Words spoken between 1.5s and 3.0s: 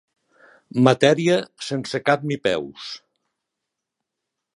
sense cap ni peus.